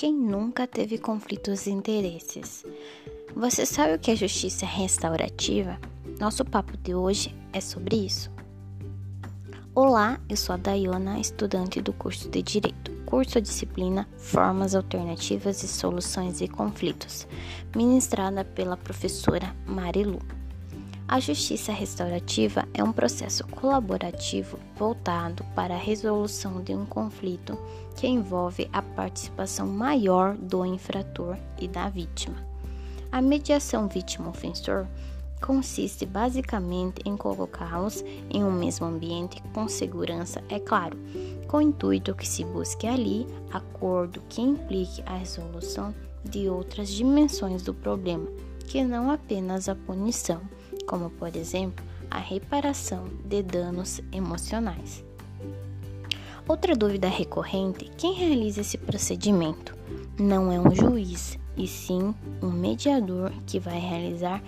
Quem 0.00 0.14
nunca 0.14 0.66
teve 0.66 0.96
conflitos 0.96 1.64
de 1.64 1.70
interesses? 1.72 2.64
Você 3.36 3.66
sabe 3.66 3.92
o 3.92 3.98
que 3.98 4.10
é 4.10 4.16
justiça 4.16 4.64
restaurativa? 4.64 5.78
Nosso 6.18 6.42
papo 6.42 6.74
de 6.78 6.94
hoje 6.94 7.36
é 7.52 7.60
sobre 7.60 7.96
isso. 8.06 8.32
Olá, 9.74 10.18
eu 10.26 10.38
sou 10.38 10.54
a 10.54 10.56
Dayana, 10.56 11.20
estudante 11.20 11.82
do 11.82 11.92
curso 11.92 12.30
de 12.30 12.40
Direito, 12.40 12.90
curso 13.04 13.42
disciplina 13.42 14.08
Formas 14.16 14.74
Alternativas 14.74 15.62
e 15.62 15.68
Soluções 15.68 16.38
de 16.38 16.48
Conflitos, 16.48 17.28
ministrada 17.76 18.42
pela 18.42 18.78
professora 18.78 19.54
Marilu. 19.66 20.20
A 21.10 21.18
justiça 21.18 21.72
restaurativa 21.72 22.68
é 22.72 22.84
um 22.84 22.92
processo 22.92 23.44
colaborativo 23.48 24.60
voltado 24.76 25.44
para 25.56 25.74
a 25.74 25.76
resolução 25.76 26.62
de 26.62 26.72
um 26.72 26.86
conflito 26.86 27.58
que 27.96 28.06
envolve 28.06 28.70
a 28.72 28.80
participação 28.80 29.66
maior 29.66 30.36
do 30.36 30.64
infrator 30.64 31.36
e 31.60 31.66
da 31.66 31.88
vítima. 31.88 32.36
A 33.10 33.20
mediação 33.20 33.88
vítima-ofensor 33.88 34.86
consiste 35.44 36.06
basicamente 36.06 37.02
em 37.04 37.16
colocá-los 37.16 38.04
em 38.30 38.44
um 38.44 38.52
mesmo 38.52 38.86
ambiente 38.86 39.42
com 39.52 39.66
segurança, 39.66 40.40
é 40.48 40.60
claro, 40.60 40.96
com 41.48 41.56
o 41.56 41.60
intuito 41.60 42.14
que 42.14 42.28
se 42.28 42.44
busque 42.44 42.86
ali 42.86 43.26
acordo 43.52 44.22
que 44.28 44.40
implique 44.40 45.02
a 45.06 45.16
resolução 45.16 45.92
de 46.24 46.48
outras 46.48 46.88
dimensões 46.88 47.64
do 47.64 47.74
problema, 47.74 48.28
que 48.68 48.84
não 48.84 49.10
apenas 49.10 49.68
a 49.68 49.74
punição 49.74 50.40
como 50.86 51.10
por 51.10 51.34
exemplo 51.36 51.84
a 52.10 52.18
reparação 52.18 53.08
de 53.24 53.42
danos 53.42 54.00
emocionais. 54.12 55.04
Outra 56.48 56.74
dúvida 56.74 57.08
recorrente: 57.08 57.90
quem 57.96 58.14
realiza 58.14 58.60
esse 58.60 58.76
procedimento? 58.76 59.76
Não 60.18 60.50
é 60.52 60.58
um 60.58 60.74
juiz, 60.74 61.38
e 61.56 61.66
sim 61.66 62.14
um 62.42 62.50
mediador 62.50 63.32
que 63.46 63.58
vai 63.58 63.78
realizar 63.78 64.42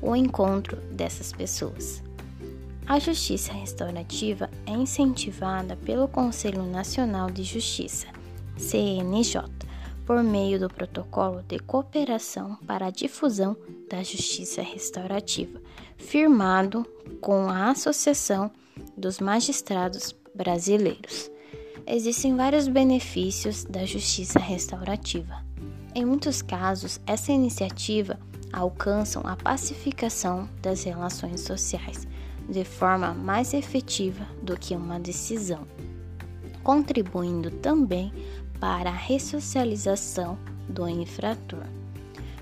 o 0.00 0.14
encontro 0.14 0.76
dessas 0.92 1.32
pessoas. 1.32 2.02
A 2.86 2.98
justiça 2.98 3.52
restaurativa 3.52 4.48
é 4.64 4.70
incentivada 4.70 5.76
pelo 5.76 6.08
Conselho 6.08 6.62
Nacional 6.62 7.30
de 7.30 7.42
Justiça, 7.42 8.06
CNJ, 8.56 9.42
por 10.08 10.22
meio 10.22 10.58
do 10.58 10.70
Protocolo 10.70 11.42
de 11.42 11.58
Cooperação 11.58 12.56
para 12.66 12.86
a 12.86 12.90
Difusão 12.90 13.54
da 13.90 14.02
Justiça 14.02 14.62
Restaurativa, 14.62 15.60
firmado 15.98 16.86
com 17.20 17.50
a 17.50 17.70
Associação 17.70 18.50
dos 18.96 19.20
Magistrados 19.20 20.16
Brasileiros. 20.34 21.30
Existem 21.86 22.34
vários 22.34 22.66
benefícios 22.68 23.64
da 23.64 23.84
justiça 23.84 24.38
restaurativa. 24.38 25.44
Em 25.94 26.06
muitos 26.06 26.40
casos, 26.40 26.98
essa 27.06 27.30
iniciativa 27.30 28.18
alcança 28.50 29.20
a 29.20 29.36
pacificação 29.36 30.48
das 30.62 30.84
relações 30.84 31.42
sociais 31.42 32.08
de 32.48 32.64
forma 32.64 33.12
mais 33.12 33.52
efetiva 33.52 34.26
do 34.42 34.58
que 34.58 34.74
uma 34.74 34.98
decisão, 34.98 35.68
contribuindo 36.62 37.50
também 37.50 38.10
para 38.60 38.90
a 38.90 38.94
ressocialização 38.94 40.38
do 40.68 40.88
infrator. 40.88 41.64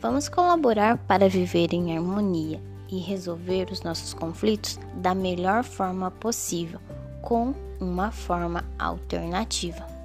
Vamos 0.00 0.28
colaborar 0.28 0.98
para 0.98 1.28
viver 1.28 1.72
em 1.72 1.96
harmonia 1.96 2.60
e 2.88 2.98
resolver 2.98 3.68
os 3.70 3.82
nossos 3.82 4.14
conflitos 4.14 4.78
da 4.94 5.14
melhor 5.14 5.64
forma 5.64 6.10
possível, 6.10 6.80
com 7.20 7.54
uma 7.80 8.10
forma 8.10 8.64
alternativa. 8.78 9.97